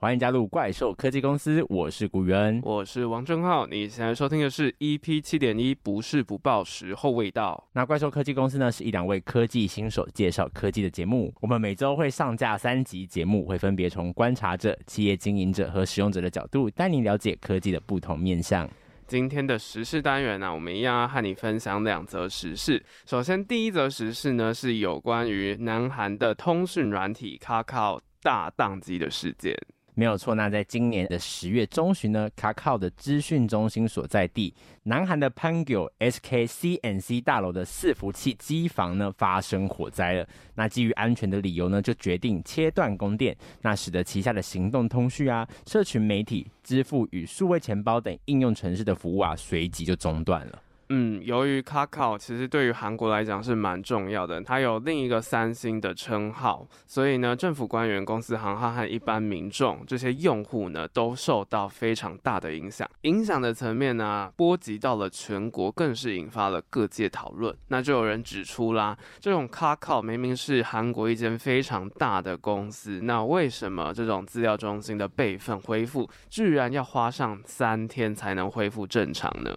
[0.00, 3.66] 欢迎加入怪兽科技公司，我是古元，我是王正浩。
[3.66, 7.68] 你现在收听的是 EP 七点一，不是不报，时候未到。
[7.72, 11.34] 那怪兽科技公司呢，是一两位科技新手介绍科技的节目。
[11.40, 18.70] 我们每周会上架三集节目，会分别从观察者、企业经营者和使用者的角度，带你了解科技的不同面向。
[19.08, 22.80] 今天的时事单元呢、啊，我们一样要和你分享两则时事。
[23.04, 29.52] 首先，第一则时事呢，是有关于南韩的通讯软体 Kakao 大宕机的事件。
[29.98, 40.24] 没有错，那在今年的十月中旬呢，Kakao 的资讯中心所在地南韩的 Pangyo SK CNC 大楼的伺服器机房呢发生火灾了。
[40.54, 50.62] 那基于安全的理由呢，就决定切断供电，那使得旗下的行动通讯啊、社群媒体、支付与数位钱包等应用程式的服务啊，随即就中断了。
[50.90, 62.88] 嗯，由于 Kakao 其实对于韩国来讲是蛮重要的，它有另一个三星的称号，所以呢，政府官员、公司行号和一般民众这些用户呢，都受到非常大的影响。
[63.02, 67.54] 影响的层面呢，波及到了全国，更是引发了各界讨论。
[67.68, 79.54] 那就有人指出啦，这种 Kakao 明明是韩国一间非常大的公司，那为什么这种资料中心的备份恢复，居然要花上三天才能恢复正常呢？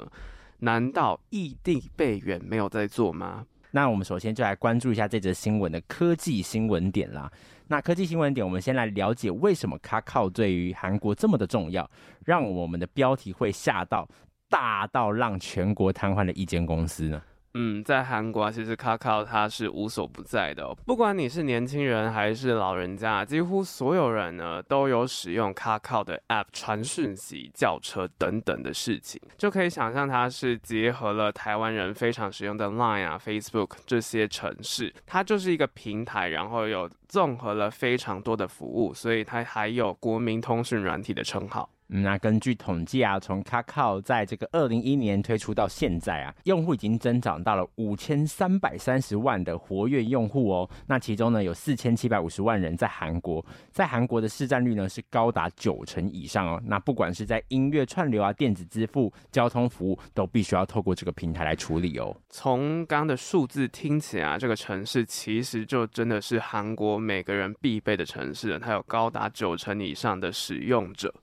[0.61, 3.45] 难道异地备援没有在做吗？
[3.71, 7.31] 那我们首先就来关注一下这则新闻的科技新闻点啦。
[7.67, 11.89] 那科技新闻点，我们先来了解为什么卡靠对于韩国这么的重要，
[12.25, 14.07] 让我们的标题会吓到
[14.49, 17.21] 大到让全国瘫痪的一间公司呢？
[17.53, 20.77] 嗯，在韩国，其实 Kakao 它是无所不在的哦。
[20.85, 41.69] 不管你是年轻人还是老人家，几乎所有人呢都有使用 Kakao 的 App 传讯息、叫车等等的事情，就可以想象它是结合了台湾人非常使用的 Line 啊、Facebook 这些城市，它就是一个平台，然后有综合了非常多的服务，所以它还有国民通讯软体的称号。
[41.93, 50.69] 那根据统计啊，从 Kakao 在这个二零一一年推出到现在啊，用户已经增长到了五千三百三十万的活跃用户哦。
[50.87, 56.61] 那其中呢，有四千七百五十万人在韩国，在韩国的市占率呢是高达九成以上哦。
[56.65, 62.15] 那不管是在音乐串流啊、电子支付、交通服务，都必须要透过这个平台来处理哦。
[62.29, 71.13] 从刚刚的数字听起来啊，这个城市其实就真的是韩国每个人必备的城市，它有高达九成以上的使用者。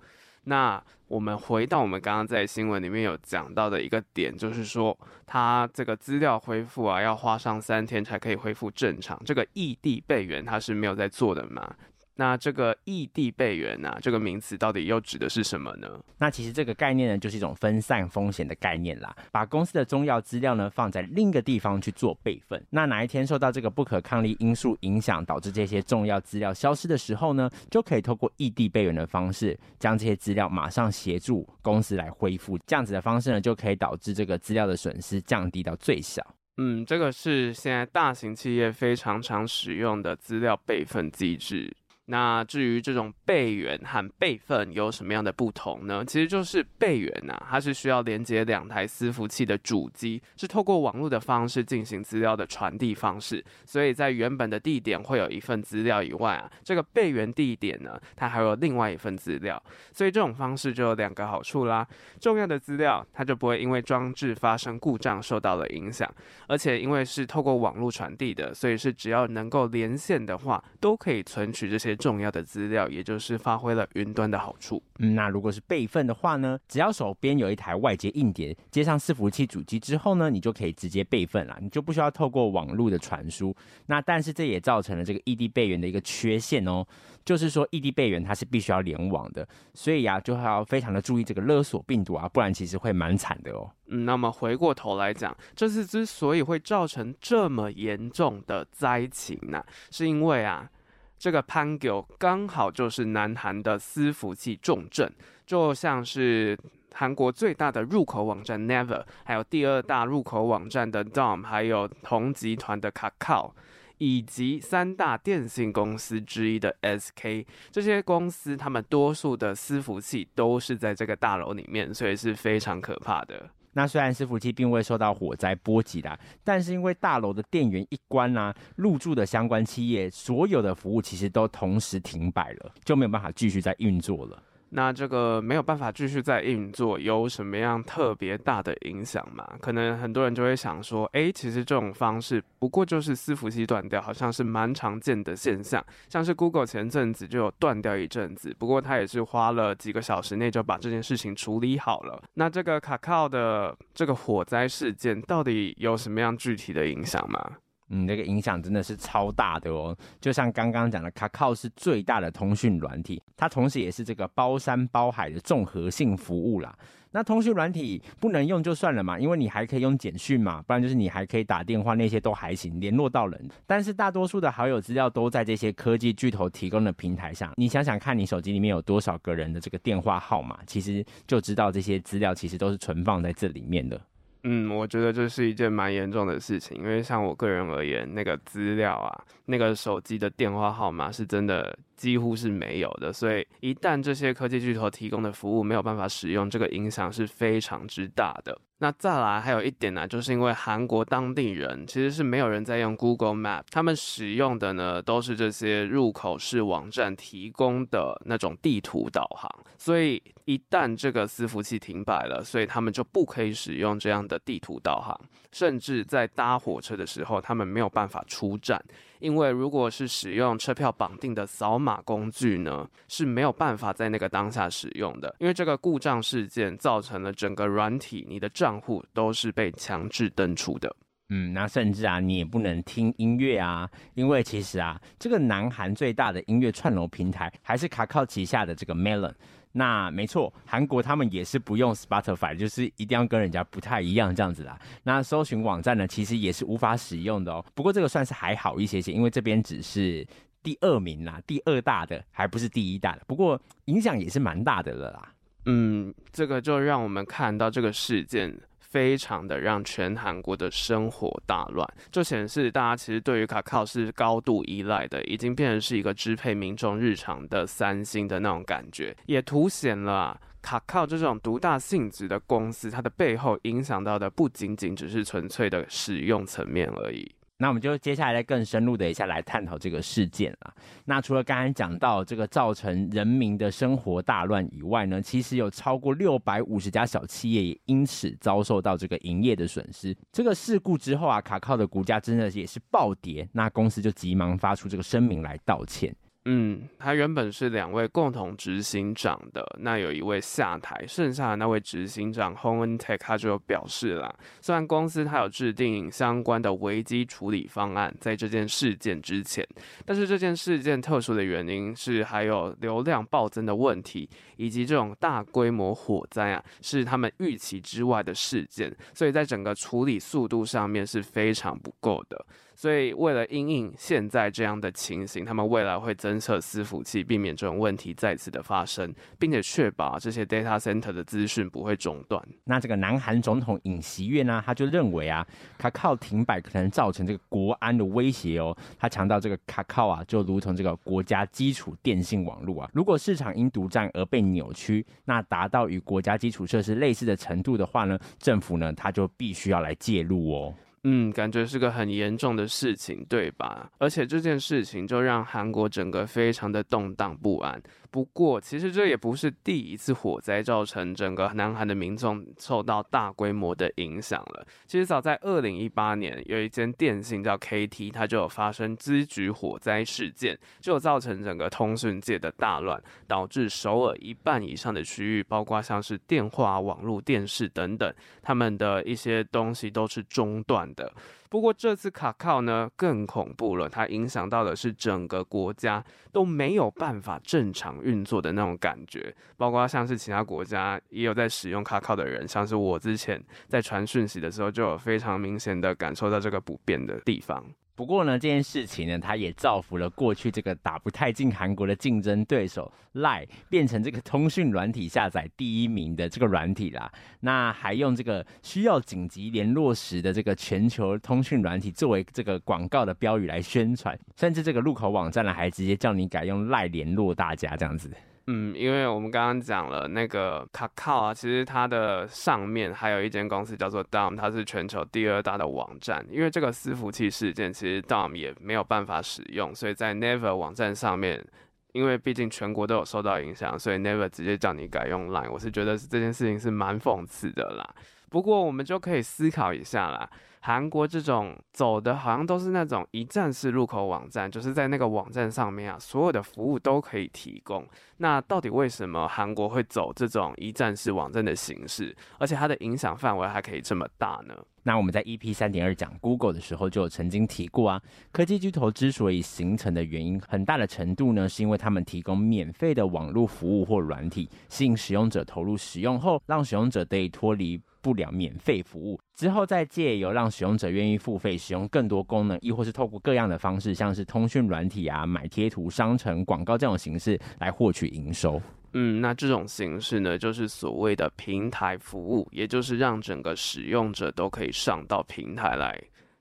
[0.48, 9.20] 那我们回到我们刚刚在新闻里面有讲到的一个点，就是说它这个资料恢复啊，要花上三天才可以恢复正常。
[9.24, 11.74] 这个异地备援它是没有在做的嘛？
[12.20, 15.88] 那这个异地备援啊，这个名词到底又指的是什么呢？
[16.18, 22.60] 那其实这个概念呢，就是一种分散风险的概念啦，把公司的重要资料呢放在另一个地方去做备份。
[22.70, 32.58] 那哪一天受到这个不可抗力因素影响，导致这些重要资料消失的时候呢，就可以透过异地备援的方式，将这些资料马上协助公司来恢复。
[32.66, 36.20] 这样子的方式呢，就可以导致这个资料的损失降低到最小。
[36.56, 41.72] 嗯，这个是现在大型企业非常常使用的资料备份机制。
[42.10, 46.02] 那至于这种备援和备份有什么样的不同呢？
[46.06, 53.44] 其实就是备援呐、啊，它是需要连接两台伺服器的主机，是透过网络的方式进行资料的传递方式。
[53.66, 59.62] 所以在原本的地点会有一份资料以外啊，这个备援地点呢，它还有另外一份资料。
[59.92, 61.86] 所以这种方式就有两个好处啦：
[62.18, 66.10] 重要的资料它就不会因为装置发生故障受到了影响，
[66.46, 71.97] 而且因为是透过网络传递的，所以是只要能够连线的话，都可以存取这些。
[71.98, 74.82] 重要的资料，也就是发挥了云端的好处。
[75.00, 76.58] 嗯，那如果是备份的话呢？
[76.66, 83.54] 只要手边有一台外接硬碟，接上伺服器主机之后呢，你就可以直接备份了，你就不需要透过网络的传输。
[83.86, 86.86] 那但是这也造成了这个异地备援的一个缺陷哦，
[87.24, 93.70] 就是说异地备援它是必须要联网的，所以呀、啊，就要非常的注意这个勒索病毒啊，不然其实会蛮惨的哦。
[93.86, 100.70] 嗯，那么回过头来讲，这次之所以会造成这么严重的灾情呢、啊，是因为啊。
[101.18, 105.12] 这个 PANGA 刚好就是南韩的伺服器重镇，
[105.44, 106.56] 就像是
[106.94, 113.52] 韩国最大的入口网站 Naver，还有第二大入口网站的 Dom，还有同集团的 Kakao，
[113.98, 123.50] 以及三大电信公司之一的 SK，这些公司他们多数的伺服器都是在这个大楼里面，所以是非常可怕的。
[123.78, 134.42] 那虽然伺服器并未受到火灾波及啦，但是因为大楼的电源一关啊，入住的相关企业所有的服务其实都同时停摆了，就没有办法继续再运作了。
[134.70, 139.46] 那这个没有办法继续再运作，有什么样特别大的影响吗？
[139.60, 145.84] 可能很多人就会想说，哎，其实这种方式不过就是伺服器断掉，好像是蛮常见的现象。
[146.08, 152.22] 像是 Google 前阵子就有断掉一阵子，不过它也是花了几个小时内就把这件事情处理好了。
[152.34, 157.56] 那这个 Kakao 的这个火灾事件到底有什么样具体的影响吗？
[157.90, 159.96] 嗯，这个影响真的是超大的哦。
[160.20, 166.76] 就像刚刚讲的卡靠是最大的通讯软体，它同时也是这个包山包海的综合性服务啦。
[167.10, 173.48] 那通讯软体不能用就算了嘛，因为你还可以用简讯嘛，不然就是你还可以打电话，那些都还行，联络到人。
[173.66, 183.98] 但是大多数的好友资料都在这些科技巨头提供的平台上，你想想看，你手机里面有多少个人的这个电话号码，其实就知道这些资料其实都是存放在这里面的。
[184.44, 198.56] 嗯，我觉得这是一件蛮严重的事情，因为像我个人而言，那个资料啊，那个手机的电话号码是真的几乎是没有的，所以一旦这些科技巨头提供的服务没有办法使用，这个影响是非常之大的。
[198.80, 215.20] 那再来还有一点呢，就是因为韩国当地人其实是没有人在用 Google Map，他们使用的呢都是这些入口式网站提供的那种地图导航，所以一旦这个伺服器停摆了，所以他们就不可以使用这样的地图导航，
[215.50, 218.80] 甚至在搭火车的时候，他们没有办法出站。
[219.20, 225.34] 因为如果是使用车票绑定的扫码工具呢，是没有办法在那个当下使用的。
[225.38, 230.94] 因为这个故障事件造成了整个软体，你的账户都是被强制登出的。
[231.30, 239.34] 嗯，那甚至啊，你也不能听音乐啊，因为其实啊，这个南韩最大的音乐串流平台还是卡靠旗下的这个 Melon。
[239.78, 244.76] 那没错，韩国他们也是不用 Spotify，就是一定要跟人家不太一样这样子啦。
[245.04, 247.64] 那搜寻网站呢，其实也是无法使用的哦。
[247.76, 250.26] 不过这个算是还好一些些，因为这边只是
[250.64, 253.22] 第二名啦，第二大的，还不是第一大的。
[253.28, 255.32] 不过影响也是蛮大的了啦。
[255.66, 258.52] 嗯，这个就让我们看到这个事件。
[258.90, 277.30] 非常的让全韩国的生活大乱，就显示大家其实对于卡靠是高度依赖的，已经变成是一个支配民众日常的三星的那种感觉，也凸显了卡靠这种独大性质的公司，它的背后影响到的不仅仅只是纯粹的使用层面而已。
[277.60, 280.72] 那我们就接下来再更深入的一下来探讨这个事件啊。
[281.04, 290.16] 那除了刚刚讲到这个造成人民的生活大乱以外呢，其实有超过六百五十家小企业也因此遭受到这个营业的损失。
[290.30, 296.14] 这个事故之后啊，卡靠的股价真的也是暴跌，那公司就急忙发出这个声明来道歉。
[296.50, 309.62] 嗯，他原本是两位共同执行长的，那有一位下台，剩下的那位执行长 Hong Eun-taek 他就表示了，虽然公司他有制定相关的危机处理方案，在这件事件之前，
[310.06, 322.46] 但是这件事件特殊的原因是还有流量暴增的问题，以及这种大规模火灾啊，是他们预期之外的事件，所以在整个处理速度上面是非常不够的。
[322.80, 332.40] 所以，为了因应现在这样的情形，他们未来会增设伺服器，避免这种问题再次的发生，并且确保这些 data center 的资讯不会中断。
[332.62, 335.44] 那这个南韩总统尹锡悦呢，他就认为啊，
[335.76, 338.76] 卡靠停摆可能造成这个国安的威胁哦。
[338.96, 350.72] 他强调这个卡靠啊，就如同这个国家基础电信网络啊，如果市场因独占而被扭曲，那达到与国家基础设施类似的程度的话呢，政府呢，他就必须要来介入哦。
[351.10, 353.90] 嗯，感觉是个很严重的事情，对吧？
[353.96, 357.80] 而且这件事情就让韩国整个非常的动荡不安。
[358.10, 364.66] 不过，其实这也不是第一次火灾造成整个南韩的民众受到大规模的影响了。
[364.86, 378.12] 其实早在二零一八年，有一间电信叫 KT，它就有发生资局火灾事件，就有造成整个通讯界的大乱，导致首尔一半以上的区域，包括像是电话、网络、电视等等，
[378.42, 381.12] 他们的一些东西都是中断的。
[381.48, 397.64] 不过这次卡靠呢更恐怖了，它影响到的是整个国家都没有办法正常运作的那种感觉，包括像是其他国家也有在使用卡靠的人，像是我之前在传讯息的时候就有非常明显的感受到这个不便的地方。
[397.98, 407.10] 不过呢，这件事情呢，它也造福了过去这个打不太进韩国的竞争对手 LINE，变成这个通讯软体下载第一名的这个软体啦。
[407.40, 418.08] 那还用这个需要紧急联络时的这个全球通讯软体作为这个广告的标语来宣传，甚至这个入口网站呢，还直接叫你改用 LINE 联络大家这样子。
[418.50, 426.26] 嗯，因为我们刚刚讲了那个卡靠啊，其实它的上面还有一间公司叫做 Dom，它是全球第二大的网站。
[426.30, 431.44] 因为这个伺服器事件，其实 Dom 也没有办法使用，所以在 Never 网站上面。
[431.92, 437.94] 因为毕竟全国都有受到影响，所以 Never 直接叫你改用 Line，我是觉得这件事情是蛮讽刺的啦。
[438.30, 440.28] 不过我们就可以思考一下啦。
[440.68, 447.82] 韩国这种走的好像都是那种一站式入口网站，就是在那个网站上面啊，所有的服务都可以提供。
[448.18, 454.54] 那到底为什么韩国会走这种一站式网站的形式，而且它的影响范围还可以这么大呢？
[454.82, 478.60] 那我们在 EP 三点二讲 Google 的时候就曾经提过啊，科技巨头之所以形成的原因，很大的程度呢，是因为他们提供免费的网络服务或软体，吸引使用者投入使用后，让使用者得以脱离不了免费服务，之后再借由让使用者愿意付费使用更多功能，亦或是透过各样的方式，像是通讯软体啊、买贴图、商城、广告这种形式来获取营收。
[478.94, 485.96] 嗯，那这种形式呢，就是所谓的平台服务，也就是让整个使用者都可以上到平台来。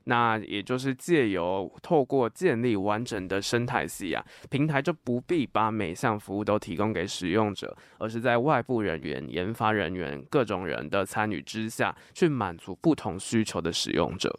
[0.10, 14.34] 那也就是借由透过建立完整的生态系啊，平台就不必把每项服务都提供给使用者，而是在外部人员、研发人员各种人的参与之下去满足不同需求的使用者。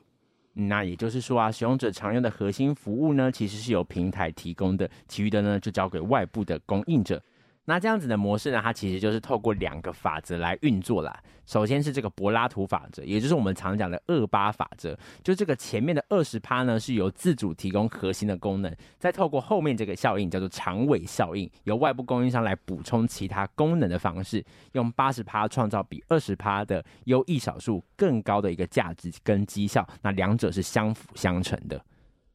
[0.54, 7.22] 那也就是说啊，使用者常用的核心服务呢，其实是由平台提供的，其余的呢就交给外部的供应者。
[7.68, 11.22] 那这样子的模式呢，它其实就是透过两个法则来运作啦。
[11.44, 14.98] 首先是这个柏拉图法则，也就是我们常讲的二八法则。
[15.22, 29.86] 就这个前面的二十趴呢，是由自主提供核心的功能，再透过后面这个效应叫做长尾效应，由外部供应商来补充其他功能的方式，用八十趴创造比二十趴的优异少数更高的一个价值跟绩效。
[30.00, 31.78] 那两者是相辅相成的。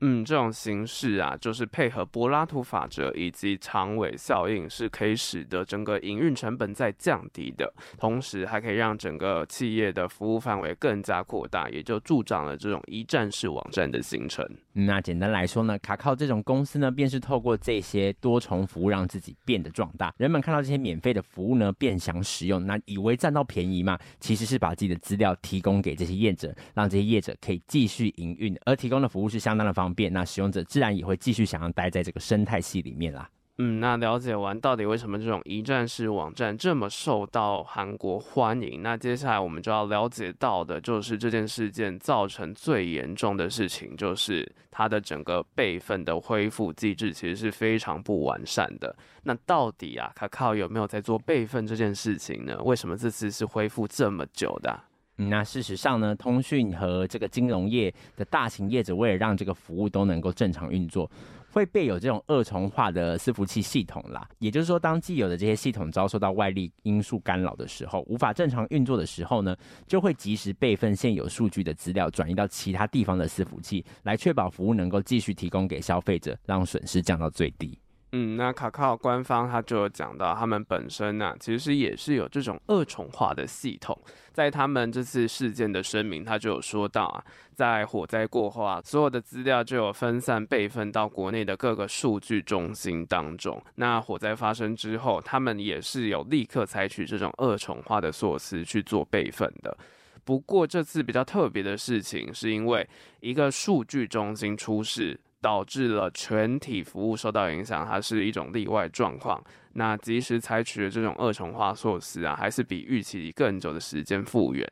[0.05, 14.45] 嗯，这种形式啊，就是配合柏拉图法则以及长尾效应，是可以使得整个营运成本在降低的，同时还可以让整个企业的服务范围更加扩大，也就助长了这种一站式网站的形成。
[14.73, 20.13] 那简单来说呢，卡靠这种公司呢，便是透过这些多重服务，让自己变得壮大。
[20.17, 29.92] 人们看到这些免费的服务呢，便想使用，那以为占到便宜嘛，其实是把自己的资料提供给这些业者，让这些业者可以继续营运，而提供的服务是相当的方便。
[30.11, 33.29] 那使用者自然也会继续想要待在这个生态系里面啦。
[33.59, 48.95] 嗯，那了解完到底为什么这种一站式网站这么受到韩国欢迎，那接下来我们就要了解到的就是这件事件造成最严重的事情，就是它的整个备份的恢复机制其实是非常不完善的。
[49.21, 52.59] 那到底啊，卡卡有没有在做备份这件事情呢？
[52.63, 54.79] 为什么这次是恢复这么久的？
[55.17, 61.09] 嗯，那事实上呢，通讯和这个金融业的大型业者，为了让这个服务都能够正常运作，
[61.51, 64.27] 会备有这种二重化的伺服器系统啦。
[64.39, 69.55] 也就是说，当既有的这些系统遭受到外力因素干扰的时候，无法正常运作的时候呢，
[69.85, 77.77] 就会及时备份现有数据的资料，转移到其他地方的伺服器，来确保服务能够继续提供给消费者，让损失降到最低。
[78.15, 83.99] 嗯，那卡靠官方他就有讲到，他们本身呢、其实也是有这种二重化的系统。
[84.31, 87.23] 在他们这次事件的声明，他就有说到啊，
[87.55, 93.59] 在火灾过后啊，所有的资料就有分散备份到国内的各个数据中心当中。
[93.75, 99.75] 那火灾发生之后，他们也是有立刻采取这种二重化的措施去做备份的。
[100.23, 102.87] 不过这次比较特别的事情，是因为
[103.21, 105.19] 一个数据中心出事。
[105.43, 109.43] 导致了全体服务受到影响，它是一种例外状况。
[109.73, 114.65] 那及时采取的这种二重化措施啊，还是比预期更久的时间复原。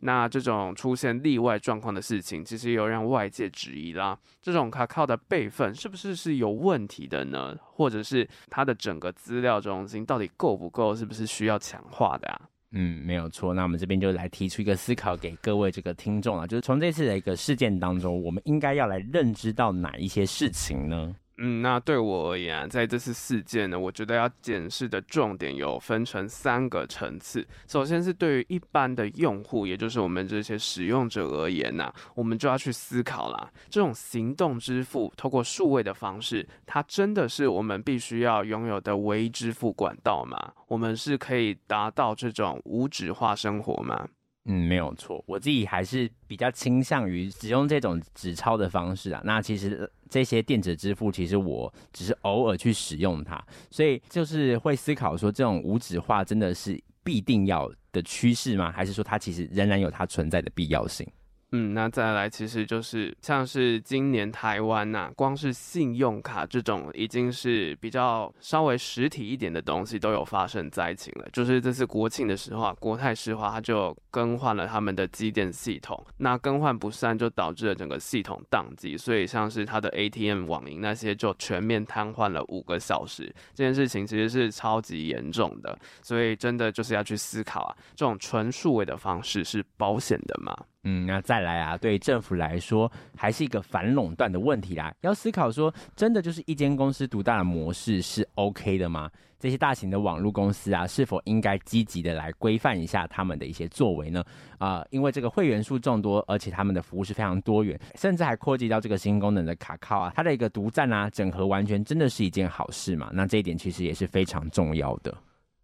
[0.00, 4.18] 那这种出现例外状况的事情，其实又让外界质疑啦。
[4.42, 7.56] 这种卡靠的备份是不是是有问题的呢？
[7.62, 10.94] 或者是它的整个资料中心到底够不够？
[10.94, 12.49] 是不是需要强化的啊？
[12.72, 13.52] 嗯，没有错。
[13.52, 21.14] 那我们这边就来提出一个思考给各位这个听众啊，就是从这次的一个事件当中，我们应该要来认知到哪一些事情呢？
[21.42, 27.46] 嗯，那对我而言，在这次事件呢，我觉得要检视的重点有分成三个层次。
[27.66, 40.52] 首先是对于一般的用户，也就是我们这些使用者而言呐，我们就要去思考啦，这种行动支付透过数位的方式，它真的是我们必须要拥有的唯一支付管道吗？
[40.68, 44.06] 我们是可以达到这种无纸化生活吗？
[44.46, 49.20] 嗯，没有错，我自己还是比较倾向于使用这种纸钞的方式啊。
[49.24, 58.72] 那其实这些电子支付，其实我只是偶尔去使用它，所以就是会思考说，这种无纸化真的是必定要的趋势吗？
[58.72, 61.06] 还是说它其实仍然有它存在的必要性？
[61.52, 71.28] 嗯，那再来，其实就是像是今年台湾呐、光是信用卡这种已经是比较稍微实体一点的东西都有发生灾情了。
[71.32, 83.34] 就是这次国庆的时候啊，国泰石华它就更换了他们的机电系统，那更换不善就导致了整个系统宕机，所以像是它的 ATM 网银那些就全面瘫痪了五个小时。
[83.54, 90.56] 这件事情其实是超级严重的，所以真的就是要去思考啊，这种纯数位的方式是保险的吗？
[90.84, 94.94] 嗯，那再来啊，对政府来说，还是一个反垄断的问题啦。
[95.02, 99.10] 要思考说，真的就是一间公司独大的模式是 OK 的吗？
[99.38, 104.22] 这些大型的网络公司啊，是否应该积极的来规范一下他们的一些作为呢？
[104.58, 113.10] 啊、呃，因为这个会员数众多，而且他们的服务是非常多元，甚至还扩及到这个新功能的卡靠啊，它的一个独占啊，整合完全真的是一件好事嘛？
[113.12, 115.14] 那这一点其实也是非常重要的。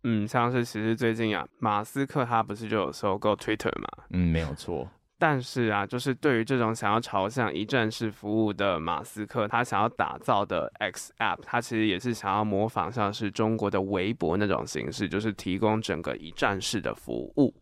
[0.05, 4.05] 嗯，像是其实最近啊，马斯克他不是就有收购 Twitter 嘛？
[4.11, 4.89] 嗯，没有错。
[5.19, 17.55] 但是啊，就是对于这种想要朝向一站式服务的马斯克，他想要打造的 X App，他其实也是想要模仿像是中国的微博那种形式，就是提供整个一站式的服务。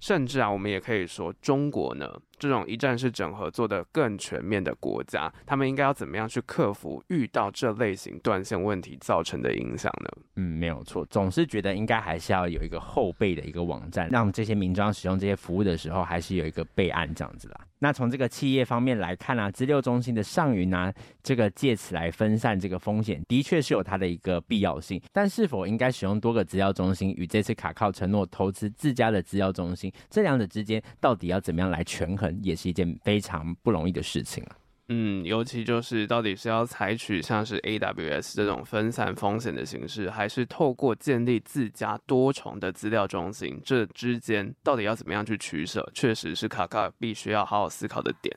[0.00, 10.08] 甚至啊，我们也可以说，中国呢，这种一站式整合做得更全面的国家，他们应该要怎么样去克服遇到这类型断线问题造成的影响呢？
[10.36, 17.60] 嗯，没有错，总是觉得应该还是要有一个后备的一个网站，让这些民众使用这些服务的时候，还是有一个备案这样子啦。
[17.82, 20.92] 那从这个企业方面来看啊，资料中心的上云啊，
[21.22, 25.00] 这个借此来分散这个风险，的确是有它的一个必要性。
[25.12, 34.56] 但是否应该使用多个资料中心，与这次卡靠承诺投资自家的资料中心，这两者之间到底要怎么样来权衡，也是一件非常不容易的事情啊。
[34.92, 48.36] 嗯，尤其就是到底是要采取像是 AWS 这种分散风险的形式，还是透过建立自家多重的资料中心，这之间到底要怎么样去取舍，确实是卡卡必须要好好思考的点。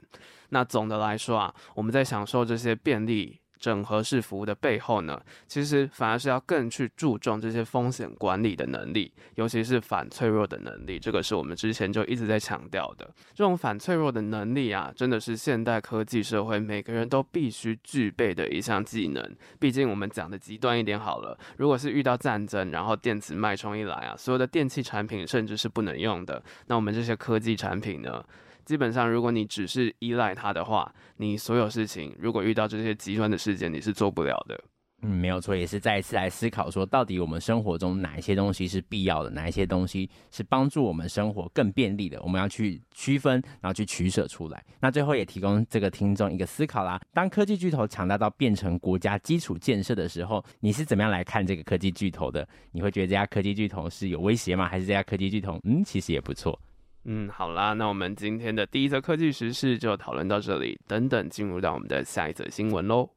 [0.50, 3.40] 那总的来说啊，我们在享受这些便利。
[3.64, 5.18] 整合式服务的背后呢，
[5.48, 11.00] 其实反而是要更去注重这些风险管理的能力，尤其是反脆弱的能力。
[11.00, 13.10] 这个是我们之前就一直在强调的。
[13.34, 19.34] 这种反脆弱的能力啊，真的是现代科技社会每个人都必须具备的一项技能。
[19.58, 26.44] 毕竟我们讲的极端一点好了，如果是遇到战争，然后电子脉冲一来啊，所有的电器产品甚至是不能用的。
[26.68, 28.22] 那我们这些科技产品呢？
[28.66, 34.64] 基本上，如果你只是依赖它的话，你所有事情如果遇到这些极端的事件，你是做不了的。
[35.06, 44.64] 嗯，没有错，也是再一次来思考说，到底我们生活中哪一些东西是必要的，哪一些东西是帮助我们生活更便利的，我们要去区分，然后去取舍出来。
[44.80, 52.48] 那最后也提供这个听众一个思考啦：当科技巨头强大到变成国家基础建设的时候，你是怎么样来看这个科技巨头的？
[52.72, 54.70] 你会觉得这家科技巨头是有威胁吗？
[54.70, 56.58] 还是这家科技巨头，嗯，其实也不错。
[57.06, 63.10] 嗯，好啦，那我们今天的第一则科技时事就讨论到这里，等等进入到我们的下一则新闻喽。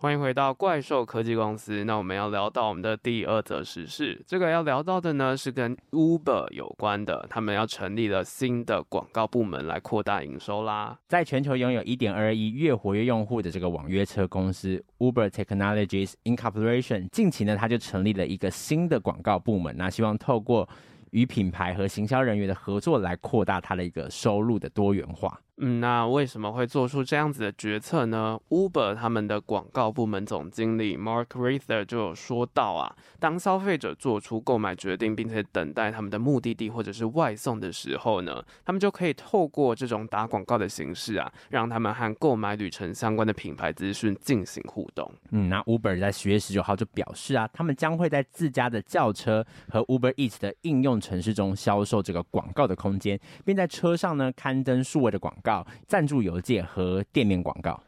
[0.00, 1.82] 欢迎回到怪兽科技公司。
[1.84, 10.96] 那我们要聊到我们的第二则时事，这个要聊到的呢是跟 Uber 有关的，他们要成立了新的广告部门来扩大营收啦。
[11.08, 20.68] 在全球拥有一点二亿月活跃用户的这个网约车公司 Uber Technologies Incorporation，近期呢，它就成立了一个新的广告部门，那希望透过
[21.10, 25.40] 与品牌和行销人员的合作来扩大它的一个收入的多元化。
[25.60, 45.12] 嗯，那为什么会做出这样子的决策呢？Uber 他们的广告部门总经理 Mark Rather 就有说到啊，当消费者做出购买决定，并且等待他们的目的地或者是外送的时候呢，他们就可以透过这种打广告的形式啊，让他们和购买旅程相关的品牌资讯进行互动。
[45.32, 55.47] 嗯，那 Uber 在十月十九号就表示啊，他们将会在自家的轿车和 Uber Eats 的应用程式中销售这个广告的空间，并在车上呢刊登数位的广告。
[55.86, 57.80] 赞助邮件和店面广告。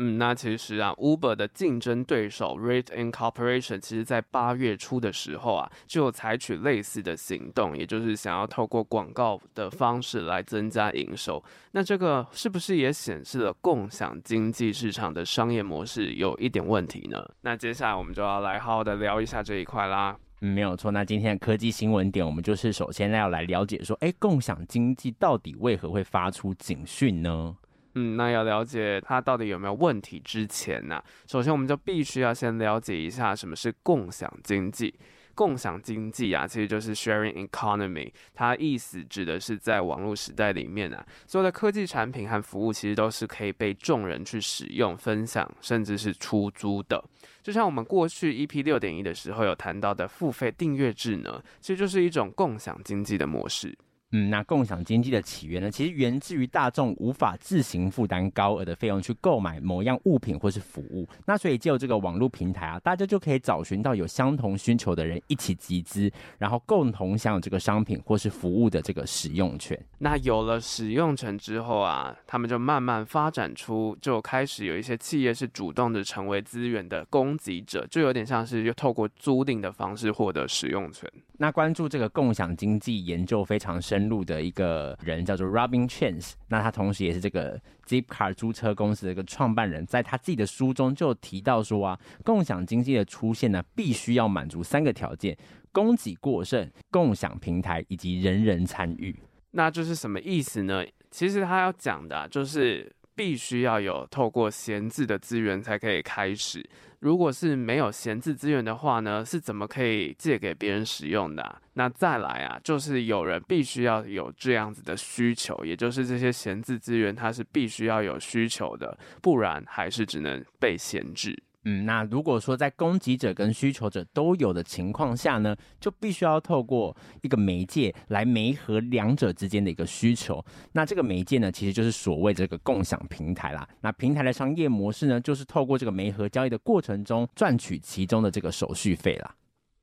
[0.00, 11.42] 嗯，那其实啊，Uber 的竞争对手 Lyft Incorporation 其实在八月初的时候啊，就有采取类似的行动，也就是想要透过广告的方式来增加营收。
[11.72, 17.28] 那这个是不是也显示了共享经济市场的商业模式有一点问题呢？
[17.40, 20.16] 那接下来我们就要来好好的聊一下这一块啦。
[20.40, 20.90] 嗯，没有错。
[20.90, 27.56] 那今天的科技新闻点，我们就是首先要来了解说，哎，共享经济到底为何会发出警讯呢？
[27.94, 34.94] 嗯，那要了解它到底有没有问题之前呢，首先我们就必须要先了解一下什么是共享经济。
[35.38, 47.00] 共享经济啊，其实就是 sharing economy，它意思指的是在网络时代里面啊，所有的科技产品和服务其实都是可以被众人去使用、分享，甚至是出租的。
[47.40, 53.78] 就像我们过去 EP 六点一的时候有谈到的付费订阅制呢，其实就是一种共享经济的模式。
[54.12, 69.78] 嗯，那共享经济的起源呢，其实源自于大众无法自行负担高额的费用去购买某样物品或是服务，那所以借由这个网络平台啊，大家就可以找寻到有相同需求的人一起集资，然后共同享有这个商品或是服务的这个使用权。
[69.98, 81.10] 那有了使用权之后啊，他们就慢慢发展出，就开始有一些企业是主动的成为资源的供给者，就有点像是又透过租赁的方式获得使用权。
[81.40, 95.38] 那关注这个共享经济研究非常深入的一个人叫做 Robin Chance，那他同时也是这个 Zipcar 租车公司的一个创办人，在他自己的书中就提到说啊，共享经济的出现呢，必须要满足三个条件：
[95.70, 99.16] 供给过剩、共享平台以及人人参与。
[99.52, 100.84] 那这是什么意思呢？
[101.10, 106.64] 其实他要讲的，就是必须要有透过闲置的资源才可以开始。
[107.00, 111.60] 如果是没有闲置资源的话呢，是怎么可以借给别人使用的？
[111.72, 121.36] 那再来啊，就是有人必须要有这样子的需求，也就是这些闲置资源它是必须要有需求的，不然还是只能被闲置。
[121.70, 130.42] 嗯，那如果说在供给者跟需求者都有的情况下呢，就必须要透过一个媒介来媒合两者之间的一个需求。
[130.72, 133.68] 那这个媒介呢，其实就是所谓这个共享平台啦。
[133.82, 139.34] 那平台的商业模式呢，就是透过这个媒合交易的过程中赚取其中的这个手续费啦。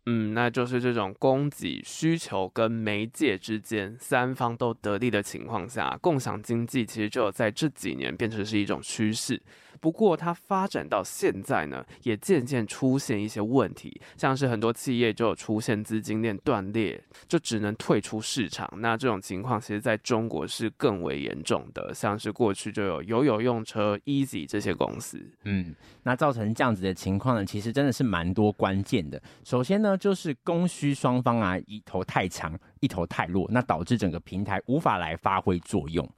[0.08, 9.42] 嗯，那就是这种供给、需求跟媒介之间三方都得利的情况下，共享经济其实就在这几年变成是一种趋势。
[9.82, 18.68] 不过，它发展到现在呢，也渐渐出现一些问题，像是很多企业就出现资金链断裂，就只能退出市场。
[18.78, 25.22] 那这种情况，其实在中国是更为严重的，像是过去就有有有用车、Easy 这些公司。
[25.44, 29.22] 嗯，那造成这样子的情况呢，其实真的是蛮多关键的。
[29.44, 36.10] 首先呢，就是供需双方啊，一头太强，一头太弱，那导致整个平台无法来发挥作用。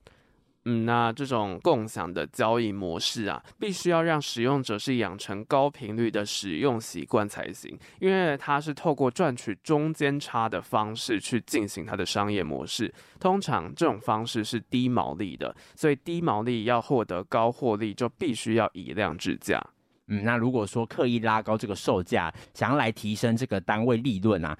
[0.69, 12.93] 嗯，那这种共享的交易模式啊，必须要让使用者是养成高频率的使用习惯才行，因为它是透过赚取中间差的方式去进行它的商业模式。
[13.17, 19.65] 通常这种方式是低毛利的，所以低毛利要获得高获利，就必须要以量制价。
[20.07, 24.57] 嗯，那如果说刻意拉高这个售价，想要来提升这个单位利润啊。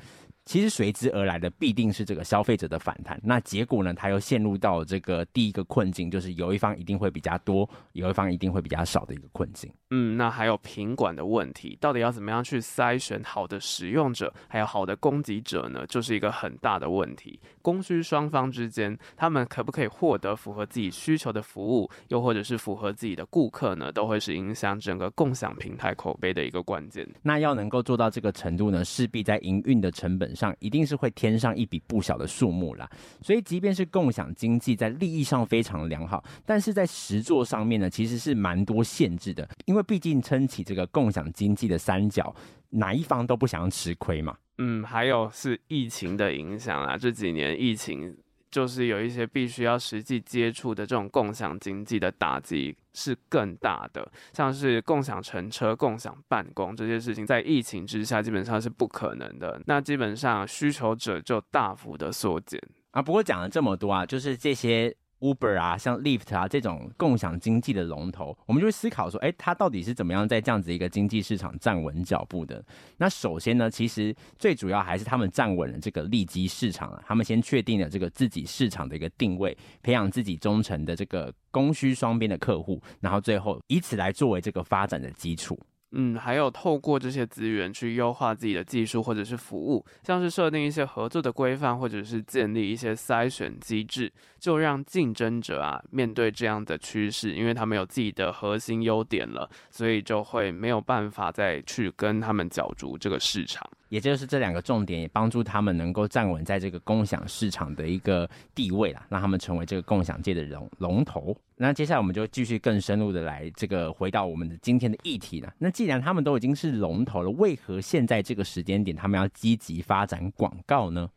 [0.48, 9.70] 其实随之而来的必定是这个消费者的反弹，那结果呢，他又陷入到这个第一个困境，就是有一方一定会比较多，有一方一定会比较少的一个困境。
[9.92, 15.86] 嗯，那还有品管的问题，到底要怎么样去筛选好的使用者，还有好的供给者呢？
[15.88, 17.38] 就是一个很大的问题。
[17.62, 23.92] 供需双方之间，他们可不可以获得符合自己需求的服务，又或者是符合自己的顾客呢？
[23.92, 27.06] 都会是影响整个共享平台口碑的一个关键。
[27.22, 32.88] 那要能够做到这个程度呢，势必在营运的成本上一定是会添上一笔不小的数目啦，
[33.22, 42.34] 所以即便是共享经济在利益上非常良好，但是在实作上面呢，其实是蛮多限制的，因为毕竟撑起这个共享经济的三角，
[42.70, 44.38] 哪一方都不想要吃亏嘛。
[44.60, 48.16] 嗯，还有是疫情的影响啊，这几年疫情。
[48.50, 59.62] 就是有一些必须要实际接触的这种共享经济的打击是更大的，像是共享乘车、共享办公这些事情，在疫情之下基本上是不可能的。
[59.66, 63.02] 那基本上需求者就大幅的缩减啊。
[63.02, 64.96] 不过讲了这么多啊，就是这些。
[65.20, 72.64] Uber 啊，像 Lyft 啊这种共享经济的龙头，我们就会思考说，哎，它到底是怎么样在这样子一个经济市场站稳脚步的？
[72.98, 85.60] 那首先呢，其实最主要还是他们站稳了这个利基市场啊，他们先确定了这个自己市场的一个定位，培养自己忠诚的这个供需双边的客户，然后最后以此来作为这个发展的基础。
[85.92, 103.66] 嗯，还有透过这些资源去优化自己的技术或者是服务，像是设定一些合作的规范，或者是建立一些筛选机制，就让竞争者啊面对这样的趋势，因为他们有自己的核心优点了，所以就会没有办法再去跟他们角逐这个市场。
[103.90, 111.36] 也就是这两个重点，也帮助他们能够站稳在这个共享市场的一个地位啦，让他们成为这个共享界的龙龙头。
[111.56, 115.52] 那接下来我们就继续更深入的来这个回到我们的今天的议题了。
[115.58, 121.10] 那既然他们都已经是龙头了，为何现在这个时间点他们要积极发展广告呢？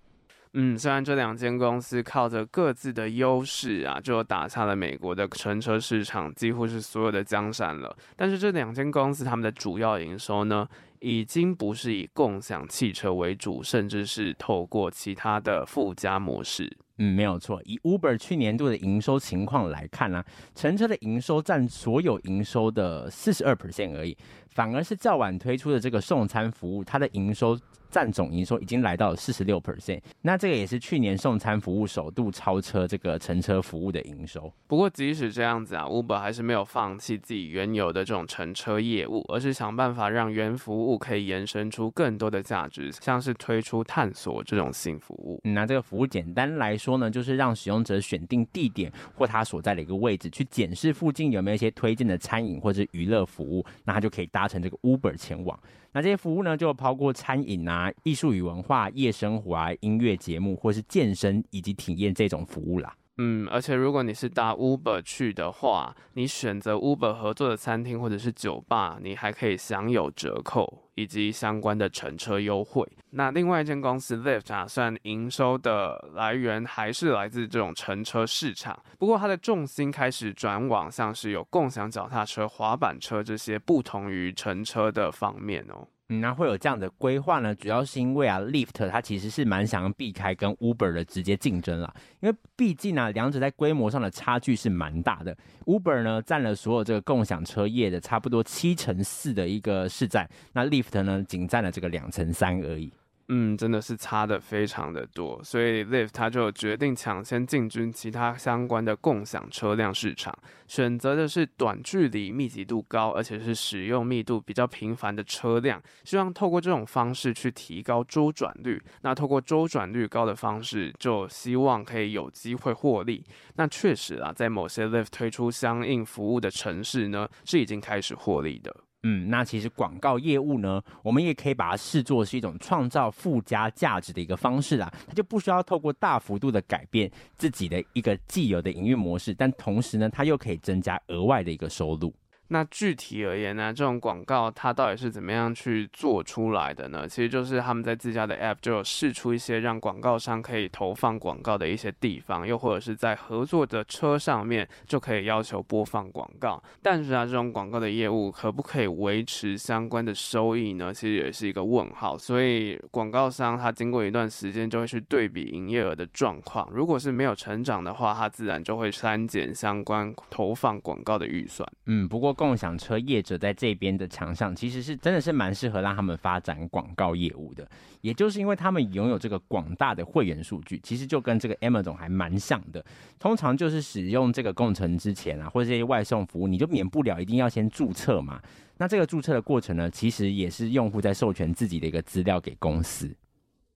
[0.55, 7.97] 嗯，虽然这两间公司靠着各自的优势啊，就打下了美国的乘车市场，几乎是所有的江山了。
[8.17, 10.67] 但是这两间公司他们的主要营收呢，
[10.99, 16.69] 已经不是以共享汽车为主，甚至是透过其他的附加模式。
[16.99, 17.63] 嗯，没有错。
[17.65, 20.25] 以 Uber 去年度的营收情况来看呢、
[20.57, 24.17] 乘车的营收占所有营收的四十二 percent 而已，
[24.49, 27.57] 反而是较晚推出的这个送餐服务，它的营收。
[27.91, 34.53] 占总营收已经来到了四十六 percent，那这个也是去年送餐服务首度超车这个乘车服务的营收。
[34.67, 45.41] 不过即使这样子啊，Uber 还是没有放弃自己原有的这种乘车业务，而是想办法让原服务可以延伸出更多的价值，像是推出探索这种新服务。
[45.45, 55.59] 嗯，那这个服务简单来说呢，就是让使用者选定地点或他所在的一个位置，去检视附近有没有一些推荐的餐饮或者娱乐服务，那他就可以搭乘这个 Uber 前往。
[55.93, 62.93] 那这些服务呢，就包括餐饮啊、艺术与文化、夜生活啊、音乐节目，或是健身以及体验这种服务啦。
[63.19, 70.91] 嗯，而且如果你是搭 Uber 去的话，你选择 Uber 合作的餐厅或者是酒吧，你还可以享有折扣。
[71.01, 72.87] 以及相关的乘车优惠。
[73.13, 85.89] 那另外一间公司 Lyft 打算营收的来源还是来自这种乘车市场，不过它的重心开始转往像是有共享脚踏车、滑板车这些不同于乘车的方面哦。
[86.13, 87.55] 嗯，那会有这样的规划呢？
[87.55, 95.37] 主要是因为啊，Lyft 它其实是蛮想要避开跟 Uber 的直接竞争啦，因为毕竟呢，两者在规模上的差距是蛮大的。
[95.67, 102.93] Uber 呢占了所有这个共享车业的差不多七成四的一个市占，那 Lyft 呢仅占了这个两成三而已。
[103.33, 118.83] 嗯，真的是差的非常的多，所以 Lyft 他就决定抢先进军其他相关的共享车辆市场，选择的是短距离、密集度高，而且是使用密度比较频繁的车辆，希望透过这种方式去提高周转率。
[119.03, 123.25] 那透过周转率高的方式，就希望可以有机会获利。
[123.55, 128.75] 那确实啊，在某些 Lyft 推出相应服务的城市呢，是已经开始获利的。
[129.03, 134.93] 嗯，那其实广告业务呢，我们也可以把它视作是一种创造附加价值的一个方式啦。
[135.07, 142.13] 它就不需要透过大幅度的改变自己的一个既有的营运模式，但同时呢，它又可以增加额外的一个收入。
[142.53, 147.07] 那具体而言呢，这种广告它到底是怎么样去做出来的呢？
[147.07, 156.61] 其实就是他们在自家的 App 就有试出一些让广告商可以投放广告的一些地方，又或者是在合作的车上面就可以要求播放广告。
[156.83, 160.93] 但是啊，这种广告的业务可不可以维持相关的收益呢？
[160.93, 162.19] 其实也是一个问号。
[162.19, 171.65] 所以广告商他经过一段时间就会去对比营业额的状况，如果是没有成长的话，他自然就会删减相关投放广告的预算。
[171.87, 172.37] 嗯，不过。
[172.41, 177.69] 共享车业者在这边的强项，其实是真的是蛮适合让他们发展广告业务的。
[178.01, 182.83] 也就是因为他们拥有这个广大的会员数据，其实就跟这个 Amazon 还蛮像的。
[183.19, 188.41] 通常就是使用这个共乘之前啊，或者这些外送服务，你就免不了一定要先注册嘛。
[188.79, 193.15] 那这个注册的过程呢，其实也是用户在授权自己的一个资料给公司。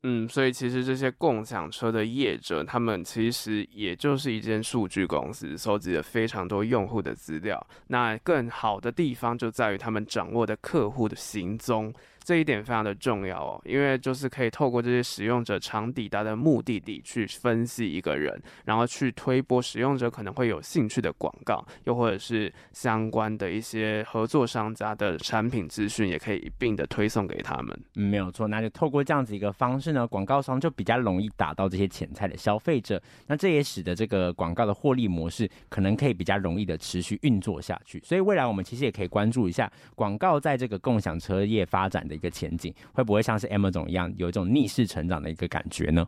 [0.07, 7.67] 嗯，所以其实这些共享车的业者，他们其实也就是一间数据公司，收集了非常多用户的资料。
[7.87, 11.90] 那更好的地方就在于他们掌握的客户的行踪。
[12.24, 27.78] 这一点非常的重要哦，因为就是可以透过这些使用者常抵达的目的地去分析一个人，然后去推播使用者可能会有兴趣的广告，又或者是相关的一些合作商家的产品资讯，也可以一并的推送给他们。
[27.96, 38.00] 嗯，没有错，那就透过这样子一个方式呢，广告商就比较容易打到这些潜在的消费者，那这也使得这个广告的获利模式可能可以比较容易的持续运作下去。
[38.02, 42.13] 所以未来我们其实也可以关注一下广告在这个共享车业发展的。
[42.14, 46.07] 一个前景会不会像是 Amazon 一样有一种逆势成长的一个感觉呢？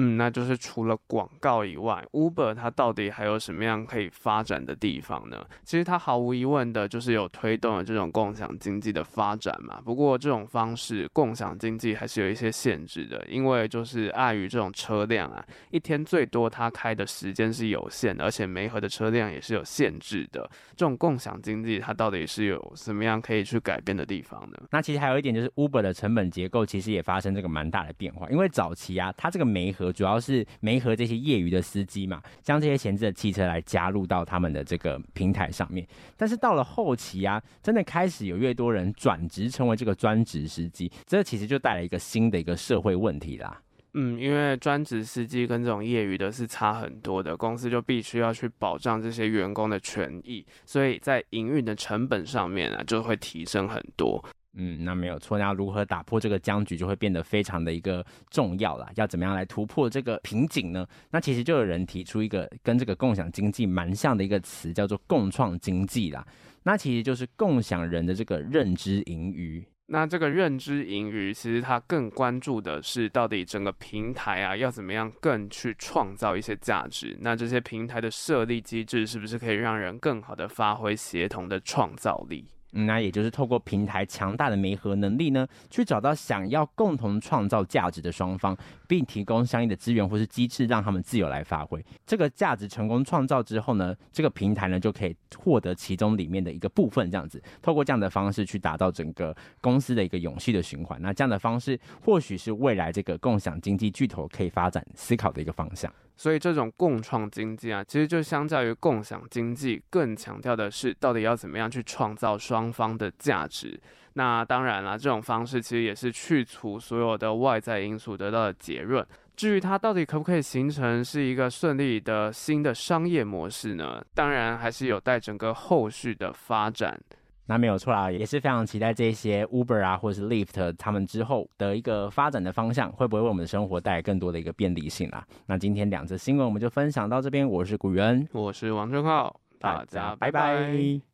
[0.00, 5.44] 嗯，那就是除了广告以外，Uber 它到底还有什么样可以发展的地方呢？
[5.64, 9.80] 其实它毫无疑问的就是有推动了这种共享经济的发展嘛。
[9.84, 20.48] 不过这种方式共享经济还是有一些限制的，因为就是碍于这种车辆啊，一天最多它开的时间是有限的，而且媒合的车辆也是有限制的。
[20.76, 24.58] 这种共享经济它到底是有什么样可以去改变的地方呢？
[24.70, 35.86] 那其实还有一点就是 Uber 的成本结构其实也发生这个蛮大的变化，因为早期啊，它这个媒主要是媒合这些业余的司机嘛，将这些闲置的汽车来加入到他们的这个平台上面。
[36.16, 43.60] 但是到了后期啊，真的开始有越多人转职成为这个专职司机，这其实就带来一个新的一个社会问题啦。
[43.94, 54.22] 嗯，因为专职司机跟这种业余的是差很多的，公司就必须要去保障这些员工的权益，所以在营运的成本上面啊，就会提升很多。
[54.60, 55.38] 嗯，那没有错。
[55.38, 58.90] 那如何打破这个僵局，就会变得非常的一个重要了。
[58.96, 60.84] 要怎么样来突破这个瓶颈呢？
[61.10, 66.26] 那其实就有人提出一个跟这个共享经济蛮像的一个词，叫做共创经济啦。
[66.64, 69.64] 那其实就是共享人的这个认知盈余。
[69.90, 77.16] 那这个认知盈余，其实它更关注的是到底整个平台啊，要怎么样更去创造一些价值。
[77.20, 82.44] 那这些平台的设立机制，是不是可以让人更好的发挥协同的创造力？
[82.72, 92.68] 嗯，那也就是透过平台强大的媒合能力呢，去找到想要共同创造价值的双方，并提供相应的资源或是机制，让他们自由来发挥这个价值。
[92.68, 101.00] 成功创造之后呢，这个平台呢就可以获得其中里面的一个部分，这样子，透过这样的方式去达到整个公司的一个永续的循环。
[101.00, 105.90] 那这样的方式，或许是未来这个共享经济巨头可以发展思考的一个方向。
[106.18, 113.80] 所以这种共创经济啊，其实就相较于共享经济，更强调的是到底要怎么样去创造双方的价值。
[114.14, 119.06] 那当然啦，这种方式其实也是去除所有的外在因素得到的结论。
[119.36, 124.04] 至于它到底可不可以形成是一个顺利的新的商业模式呢？
[124.12, 127.00] 当然还是有待整个后续的发展。
[127.48, 135.26] 那没有错啦，也是非常期待这些 Uber 啊，或者是 Lyft 他们之后的一个发展的方向，会不会为我们的生活带来更多的一个便利性啦？
[135.46, 141.07] 那今天两则新闻我们就分享到这边，我是古元，我是王正浩，大家拜拜。